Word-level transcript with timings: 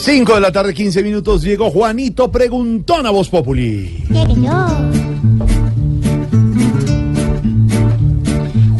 5 0.00 0.34
de 0.34 0.40
la 0.40 0.50
tarde, 0.50 0.72
15 0.72 1.02
minutos. 1.02 1.42
Llegó 1.42 1.70
Juanito 1.70 2.32
Preguntón 2.32 3.04
a 3.04 3.10
Voz 3.10 3.28
Populi. 3.28 4.02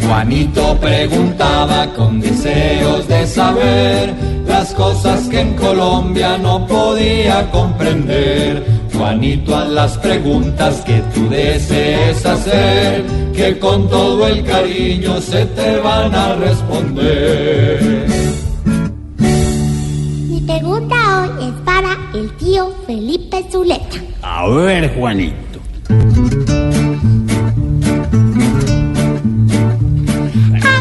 Juanito 0.02 0.78
preguntaba 0.80 1.92
con 1.92 2.20
deseos 2.20 3.06
de 3.06 3.26
saber 3.26 4.14
las 4.46 4.72
cosas 4.72 5.28
que 5.28 5.40
en 5.40 5.54
Colombia 5.56 6.38
no 6.38 6.66
podía 6.66 7.50
comprender. 7.50 8.64
Juanito, 8.94 9.54
a 9.54 9.66
las 9.66 9.98
preguntas 9.98 10.80
que 10.86 11.02
tú 11.14 11.28
desees 11.28 12.24
hacer, 12.24 13.04
que 13.34 13.58
con 13.58 13.90
todo 13.90 14.26
el 14.26 14.42
cariño 14.42 15.20
se 15.20 15.44
te 15.44 15.76
van 15.80 16.14
a 16.14 16.34
responder. 16.36 18.19
Pregunta 20.70 21.22
hoy 21.22 21.48
es 21.48 21.54
para 21.64 21.98
el 22.14 22.30
tío 22.36 22.72
Felipe 22.86 23.44
Zuleta. 23.50 23.98
A 24.22 24.48
ver, 24.50 24.94
Juanito. 24.94 25.58
A 25.88 25.94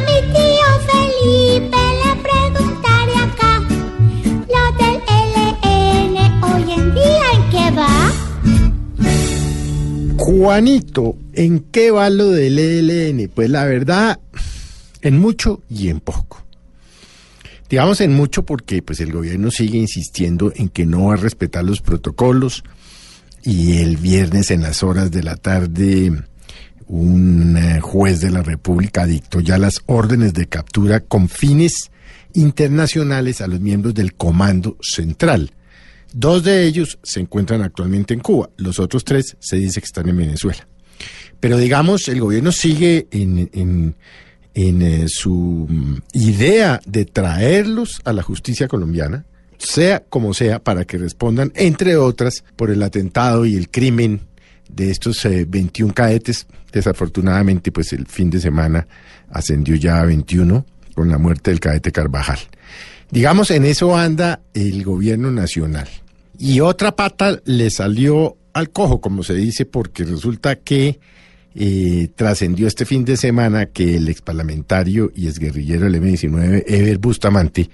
mi 0.06 0.18
tío 0.36 0.68
Felipe 0.86 1.82
le 2.02 2.12
preguntaré 2.22 3.16
acá. 3.18 3.54
Lo 4.54 4.64
del 4.78 4.98
LN 5.34 6.18
hoy 6.44 6.66
en 6.72 6.86
día 6.94 7.28
en 7.34 7.44
qué 7.50 7.66
va. 7.76 8.12
Juanito, 10.20 11.16
¿en 11.34 11.62
qué 11.72 11.90
va 11.90 12.12
lo 12.12 12.28
del 12.28 12.60
ELN? 12.60 13.32
Pues 13.34 13.50
la 13.50 13.66
verdad, 13.66 14.20
en 15.02 15.18
mucho 15.18 15.62
y 15.68 15.90
en 15.90 16.00
poco. 16.00 16.44
Digamos 17.70 18.02
en 18.02 18.14
mucho 18.14 18.44
porque 18.44 18.82
pues 18.82 19.00
el 19.00 19.12
gobierno 19.12 19.52
sigue 19.52 19.78
insistiendo 19.78 20.52
en 20.56 20.70
que 20.70 20.86
no 20.86 21.06
va 21.06 21.14
a 21.14 21.18
respetar 21.18 21.64
los 21.64 21.82
protocolos 21.82 22.64
y 23.44 23.78
el 23.78 23.98
viernes 23.98 24.52
en 24.52 24.62
las 24.62 24.84
horas 24.84 25.12
de 25.12 25.24
la 25.24 25.36
tarde 25.36 26.12
un 26.90 27.56
eh, 27.56 27.80
juez 27.80 28.20
de 28.20 28.32
la 28.32 28.42
República 28.42 29.06
dictó 29.06 29.40
ya 29.40 29.58
las 29.58 29.82
órdenes 29.86 30.34
de 30.34 30.48
captura 30.48 31.00
con 31.00 31.30
fines 31.30 31.92
internacionales 32.34 33.42
a 33.42 33.48
los 33.48 33.60
miembros 33.60 33.94
del 33.94 34.16
Comando 34.16 34.76
Central. 34.82 35.52
Dos 36.12 36.44
de 36.44 36.66
ellos 36.66 36.98
se 37.04 37.20
encuentran 37.20 37.62
actualmente 37.62 38.16
en 38.16 38.20
Cuba, 38.20 38.50
los 38.58 38.80
otros 38.80 39.06
tres 39.06 39.38
se 39.40 39.58
dice 39.58 39.80
que 39.80 39.86
están 39.86 40.10
en 40.10 40.18
Venezuela. 40.18 40.68
Pero 41.40 41.58
digamos, 41.58 42.08
el 42.08 42.20
gobierno 42.20 42.52
sigue 42.52 43.08
en, 43.12 43.50
en, 43.54 43.96
en 44.54 44.82
eh, 44.82 45.06
su 45.08 45.68
mm, 45.70 45.98
idea 46.14 46.82
de 46.86 47.06
traerlos 47.06 48.02
a 48.06 48.14
la 48.14 48.24
justicia 48.24 48.68
colombiana, 48.68 49.26
sea 49.58 50.04
como 50.10 50.34
sea, 50.34 50.60
para 50.60 50.86
que 50.86 50.98
respondan, 50.98 51.52
entre 51.56 51.98
otras, 51.98 52.44
por 52.56 52.72
el 52.72 52.82
atentado 52.82 53.46
y 53.46 53.56
el 53.56 53.70
crimen 53.70 54.22
de 54.70 54.92
estos 54.92 55.24
eh, 55.26 55.46
21 55.48 55.94
cadetes. 55.94 56.48
Desafortunadamente, 56.72 57.72
pues 57.72 57.94
el 57.94 58.06
fin 58.06 58.30
de 58.30 58.40
semana 58.40 58.88
ascendió 59.30 59.76
ya 59.76 60.00
a 60.00 60.06
21 60.06 60.66
con 60.94 61.10
la 61.10 61.18
muerte 61.18 61.52
del 61.52 61.60
cadete 61.60 61.92
Carvajal. 61.92 62.40
Digamos, 63.12 63.52
en 63.52 63.66
eso 63.66 63.98
anda 63.98 64.42
el 64.54 64.84
gobierno 64.84 65.32
nacional. 65.32 65.88
Y 66.38 66.60
otra 66.60 66.96
pata 66.96 67.40
le 67.46 67.70
salió 67.70 68.38
al 68.54 68.70
cojo, 68.70 69.02
como 69.02 69.24
se 69.24 69.34
dice, 69.34 69.66
porque 69.66 70.04
resulta 70.06 70.56
que 70.58 71.00
eh, 71.62 72.08
trascendió 72.16 72.68
este 72.68 72.86
fin 72.86 73.04
de 73.04 73.18
semana 73.18 73.66
que 73.66 73.98
el 73.98 74.08
exparlamentario 74.08 75.12
y 75.14 75.28
exguerrillero 75.28 75.84
del 75.84 75.96
M-19, 75.96 76.64
Ever 76.66 76.98
Bustamante, 77.00 77.70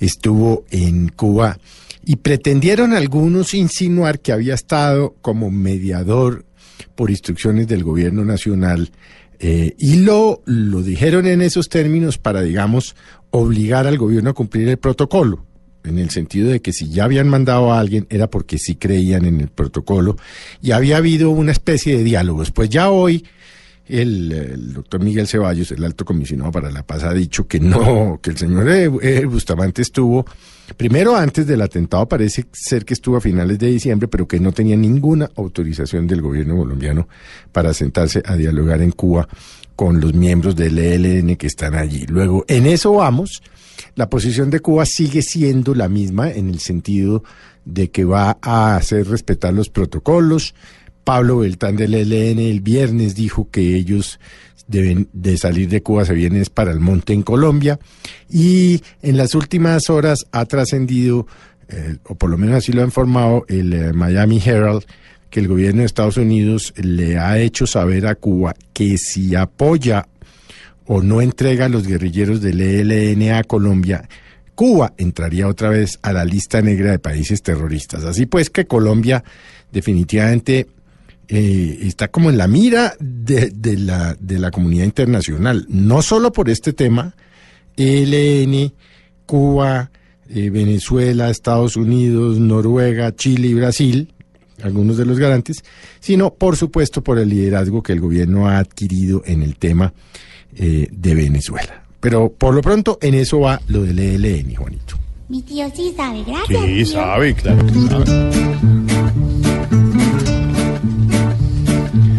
estuvo 0.00 0.64
en 0.70 1.10
Cuba 1.10 1.58
y 2.02 2.16
pretendieron 2.16 2.94
algunos 2.94 3.52
insinuar 3.52 4.20
que 4.20 4.32
había 4.32 4.54
estado 4.54 5.14
como 5.20 5.50
mediador 5.50 6.46
por 6.94 7.10
instrucciones 7.10 7.68
del 7.68 7.84
gobierno 7.84 8.24
nacional 8.24 8.90
eh, 9.38 9.74
y 9.78 9.96
lo, 9.96 10.40
lo 10.46 10.82
dijeron 10.82 11.26
en 11.26 11.42
esos 11.42 11.68
términos 11.68 12.16
para, 12.16 12.40
digamos, 12.40 12.96
obligar 13.30 13.86
al 13.86 13.98
gobierno 13.98 14.30
a 14.30 14.34
cumplir 14.34 14.68
el 14.68 14.78
protocolo, 14.78 15.44
en 15.86 15.98
el 15.98 16.10
sentido 16.10 16.50
de 16.50 16.60
que 16.60 16.72
si 16.72 16.90
ya 16.90 17.04
habían 17.04 17.28
mandado 17.28 17.72
a 17.72 17.80
alguien 17.80 18.06
era 18.10 18.28
porque 18.28 18.58
sí 18.58 18.76
creían 18.76 19.24
en 19.24 19.40
el 19.40 19.48
protocolo 19.48 20.16
y 20.62 20.72
había 20.72 20.98
habido 20.98 21.30
una 21.30 21.52
especie 21.52 21.96
de 21.96 22.04
diálogos. 22.04 22.50
Pues 22.50 22.68
ya 22.68 22.90
hoy 22.90 23.24
el, 23.88 24.72
doctor 24.72 25.02
Miguel 25.02 25.28
Ceballos, 25.28 25.70
el 25.70 25.84
alto 25.84 26.04
comisionado 26.04 26.50
para 26.50 26.70
la 26.70 26.84
paz, 26.84 27.04
ha 27.04 27.12
dicho 27.12 27.46
que 27.46 27.60
no, 27.60 28.18
que 28.22 28.30
el 28.30 28.36
señor 28.36 28.68
eh, 28.68 28.90
eh, 29.02 29.24
Bustamante 29.24 29.82
estuvo, 29.82 30.26
primero 30.76 31.14
antes 31.14 31.46
del 31.46 31.62
atentado, 31.62 32.08
parece 32.08 32.46
ser 32.52 32.84
que 32.84 32.94
estuvo 32.94 33.16
a 33.16 33.20
finales 33.20 33.58
de 33.58 33.68
diciembre, 33.68 34.08
pero 34.08 34.26
que 34.26 34.40
no 34.40 34.52
tenía 34.52 34.76
ninguna 34.76 35.30
autorización 35.36 36.06
del 36.06 36.20
gobierno 36.20 36.56
colombiano 36.56 37.08
para 37.52 37.72
sentarse 37.72 38.22
a 38.24 38.36
dialogar 38.36 38.82
en 38.82 38.90
Cuba 38.90 39.28
con 39.76 40.00
los 40.00 40.14
miembros 40.14 40.56
del 40.56 40.78
ELN 40.78 41.36
que 41.36 41.46
están 41.46 41.74
allí. 41.74 42.06
Luego, 42.06 42.44
en 42.48 42.66
eso 42.66 42.94
vamos. 42.94 43.42
La 43.94 44.10
posición 44.10 44.50
de 44.50 44.60
Cuba 44.60 44.84
sigue 44.86 45.22
siendo 45.22 45.74
la 45.74 45.88
misma 45.88 46.30
en 46.30 46.48
el 46.48 46.58
sentido 46.58 47.22
de 47.64 47.90
que 47.90 48.04
va 48.04 48.38
a 48.40 48.76
hacer 48.76 49.06
respetar 49.06 49.52
los 49.52 49.68
protocolos. 49.68 50.54
Pablo 51.04 51.38
Beltrán 51.38 51.76
del 51.76 51.94
ELN 51.94 52.40
el 52.40 52.60
viernes 52.60 53.14
dijo 53.14 53.48
que 53.50 53.76
ellos 53.76 54.18
deben 54.66 55.08
de 55.12 55.36
salir 55.36 55.68
de 55.68 55.82
Cuba, 55.82 56.04
se 56.04 56.14
vienen 56.14 56.44
para 56.52 56.72
el 56.72 56.80
monte 56.80 57.12
en 57.12 57.22
Colombia. 57.22 57.78
Y 58.28 58.82
en 59.02 59.16
las 59.16 59.34
últimas 59.34 59.90
horas 59.90 60.26
ha 60.32 60.44
trascendido, 60.46 61.26
eh, 61.68 61.98
o 62.04 62.14
por 62.14 62.30
lo 62.30 62.38
menos 62.38 62.56
así 62.56 62.72
lo 62.72 62.82
ha 62.82 62.86
informado 62.86 63.44
el 63.48 63.72
eh, 63.72 63.92
Miami 63.92 64.42
Herald, 64.44 64.84
que 65.36 65.40
el 65.40 65.48
gobierno 65.48 65.80
de 65.80 65.86
Estados 65.86 66.16
Unidos 66.16 66.72
le 66.78 67.18
ha 67.18 67.38
hecho 67.38 67.66
saber 67.66 68.06
a 68.06 68.14
Cuba 68.14 68.54
que 68.72 68.96
si 68.96 69.34
apoya 69.34 70.08
o 70.86 71.02
no 71.02 71.20
entrega 71.20 71.66
a 71.66 71.68
los 71.68 71.86
guerrilleros 71.86 72.40
del 72.40 72.58
ELN 72.58 73.32
a 73.32 73.44
Colombia, 73.44 74.08
Cuba 74.54 74.94
entraría 74.96 75.46
otra 75.46 75.68
vez 75.68 75.98
a 76.00 76.14
la 76.14 76.24
lista 76.24 76.62
negra 76.62 76.90
de 76.90 76.98
países 76.98 77.42
terroristas. 77.42 78.04
Así 78.04 78.24
pues 78.24 78.48
que 78.48 78.66
Colombia 78.66 79.22
definitivamente 79.70 80.68
eh, 81.28 81.80
está 81.82 82.08
como 82.08 82.30
en 82.30 82.38
la 82.38 82.48
mira 82.48 82.94
de, 82.98 83.76
la, 83.76 84.16
de 84.18 84.38
la 84.38 84.50
comunidad 84.50 84.86
internacional, 84.86 85.66
no 85.68 86.00
solo 86.00 86.32
por 86.32 86.48
este 86.48 86.72
tema, 86.72 87.14
ELN, 87.76 88.72
Cuba, 89.26 89.90
eh, 90.30 90.48
Venezuela, 90.48 91.28
Estados 91.28 91.76
Unidos, 91.76 92.38
Noruega, 92.38 93.14
Chile 93.14 93.48
y 93.48 93.54
Brasil, 93.54 94.14
algunos 94.62 94.96
de 94.96 95.04
los 95.06 95.18
garantes, 95.18 95.64
sino 96.00 96.32
por 96.34 96.56
supuesto 96.56 97.02
por 97.02 97.18
el 97.18 97.28
liderazgo 97.28 97.82
que 97.82 97.92
el 97.92 98.00
gobierno 98.00 98.48
ha 98.48 98.58
adquirido 98.58 99.22
en 99.26 99.42
el 99.42 99.56
tema 99.56 99.92
eh, 100.56 100.88
de 100.90 101.14
Venezuela. 101.14 101.82
Pero 102.00 102.30
por 102.30 102.54
lo 102.54 102.62
pronto 102.62 102.98
en 103.00 103.14
eso 103.14 103.40
va 103.40 103.60
lo 103.68 103.82
del 103.82 103.98
ELN, 103.98 104.54
Juanito. 104.54 104.96
Mi 105.28 105.42
tío 105.42 105.68
sí 105.74 105.92
sabe, 105.96 106.22
gracias. 106.24 106.62
Sí, 106.62 106.74
tío. 106.74 106.86
sabe, 106.86 107.34
claro 107.34 107.66
que 107.66 107.72
sabe. 107.72 108.04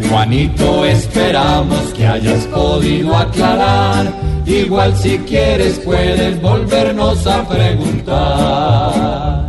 Juanito, 0.09 0.85
esperamos 0.85 1.93
que 1.93 2.05
hayas 2.05 2.45
podido 2.47 3.15
aclarar. 3.15 4.13
Igual 4.45 4.95
si 4.97 5.17
quieres 5.19 5.79
puedes 5.79 6.41
volvernos 6.41 7.25
a 7.27 7.47
preguntar. 7.47 9.47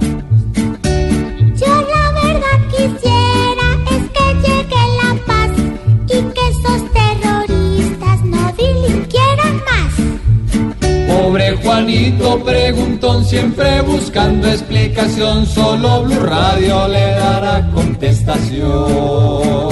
Juanito 11.78 12.42
preguntón, 12.42 13.25
siempre 13.25 13.80
buscando 13.82 14.48
explicación. 14.48 15.46
Solo 15.46 16.02
Blue 16.02 16.19
Radio 16.19 16.88
le 16.88 17.12
dará 17.12 17.70
contestación. 17.70 19.70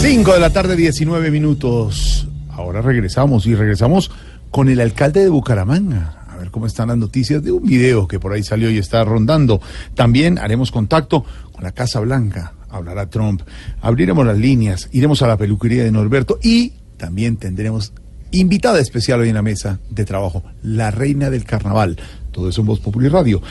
5 0.00 0.32
de 0.32 0.40
la 0.40 0.50
tarde, 0.50 0.74
19 0.74 1.30
minutos. 1.30 2.26
Ahora 2.50 2.82
regresamos 2.82 3.46
y 3.46 3.54
regresamos 3.54 4.10
con 4.50 4.68
el 4.68 4.80
alcalde 4.80 5.20
de 5.20 5.28
Bucaramanga. 5.28 6.24
A 6.28 6.36
ver 6.36 6.50
cómo 6.50 6.66
están 6.66 6.88
las 6.88 6.98
noticias 6.98 7.44
de 7.44 7.52
un 7.52 7.62
video 7.62 8.08
que 8.08 8.18
por 8.18 8.32
ahí 8.32 8.42
salió 8.42 8.68
y 8.68 8.78
está 8.78 9.04
rondando. 9.04 9.60
También 9.94 10.36
haremos 10.36 10.72
contacto 10.72 11.24
con 11.52 11.62
la 11.62 11.70
Casa 11.70 12.00
Blanca, 12.00 12.54
hablará 12.70 13.08
Trump, 13.08 13.42
abriremos 13.82 14.26
las 14.26 14.36
líneas, 14.36 14.88
iremos 14.90 15.22
a 15.22 15.28
la 15.28 15.36
peluquería 15.36 15.84
de 15.84 15.92
Norberto 15.92 16.40
y 16.42 16.72
también 16.96 17.36
tendremos 17.36 17.92
invitada 18.38 18.80
especial 18.80 19.20
hoy 19.20 19.28
en 19.28 19.34
la 19.34 19.42
mesa 19.42 19.78
de 19.90 20.04
trabajo, 20.04 20.42
la 20.62 20.90
reina 20.90 21.30
del 21.30 21.44
carnaval. 21.44 21.96
Todo 22.32 22.48
eso 22.48 22.60
en 22.60 22.66
Voz 22.66 22.80
Populi 22.80 23.08
Radio. 23.08 23.42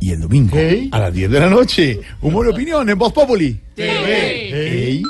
Y 0.00 0.10
el 0.10 0.20
domingo, 0.20 0.56
a 0.90 0.98
las 0.98 1.14
10 1.14 1.30
de 1.30 1.40
la 1.40 1.48
noche, 1.48 2.00
humor 2.20 2.46
y 2.46 2.50
opinión 2.50 2.88
en 2.90 2.98
Voz 2.98 3.12
Populi. 3.12 3.58
TV. 3.74 5.02